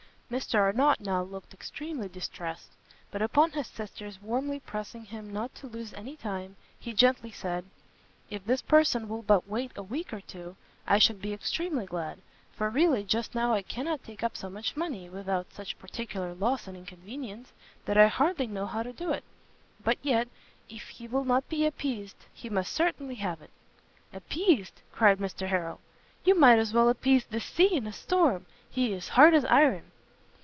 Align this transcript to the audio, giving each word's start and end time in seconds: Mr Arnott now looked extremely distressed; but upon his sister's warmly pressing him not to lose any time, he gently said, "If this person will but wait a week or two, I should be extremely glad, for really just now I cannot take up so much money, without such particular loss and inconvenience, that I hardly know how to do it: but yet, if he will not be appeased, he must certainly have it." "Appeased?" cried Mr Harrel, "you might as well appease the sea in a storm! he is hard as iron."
Mr 0.39 0.55
Arnott 0.55 1.01
now 1.01 1.21
looked 1.21 1.53
extremely 1.53 2.07
distressed; 2.07 2.69
but 3.11 3.21
upon 3.21 3.51
his 3.51 3.67
sister's 3.67 4.21
warmly 4.21 4.61
pressing 4.61 5.03
him 5.03 5.33
not 5.33 5.53
to 5.53 5.67
lose 5.67 5.93
any 5.93 6.15
time, 6.15 6.55
he 6.79 6.93
gently 6.93 7.29
said, 7.31 7.65
"If 8.29 8.45
this 8.45 8.61
person 8.61 9.09
will 9.09 9.23
but 9.23 9.45
wait 9.45 9.73
a 9.75 9.83
week 9.83 10.13
or 10.13 10.21
two, 10.21 10.55
I 10.87 10.99
should 10.99 11.21
be 11.21 11.33
extremely 11.33 11.85
glad, 11.85 12.17
for 12.53 12.69
really 12.69 13.03
just 13.03 13.35
now 13.35 13.53
I 13.53 13.61
cannot 13.61 14.05
take 14.05 14.23
up 14.23 14.37
so 14.37 14.49
much 14.49 14.77
money, 14.77 15.09
without 15.09 15.51
such 15.51 15.77
particular 15.77 16.33
loss 16.33 16.65
and 16.65 16.77
inconvenience, 16.77 17.51
that 17.83 17.97
I 17.97 18.07
hardly 18.07 18.47
know 18.47 18.67
how 18.67 18.83
to 18.83 18.93
do 18.93 19.11
it: 19.11 19.25
but 19.83 19.97
yet, 20.01 20.29
if 20.69 20.83
he 20.87 21.09
will 21.09 21.25
not 21.25 21.49
be 21.49 21.65
appeased, 21.65 22.15
he 22.33 22.49
must 22.49 22.71
certainly 22.71 23.15
have 23.15 23.41
it." 23.41 23.51
"Appeased?" 24.13 24.79
cried 24.93 25.17
Mr 25.17 25.49
Harrel, 25.49 25.81
"you 26.23 26.35
might 26.39 26.57
as 26.57 26.71
well 26.71 26.87
appease 26.87 27.25
the 27.25 27.41
sea 27.41 27.75
in 27.75 27.85
a 27.85 27.91
storm! 27.91 28.45
he 28.69 28.93
is 28.93 29.09
hard 29.09 29.33
as 29.33 29.43
iron." 29.43 29.87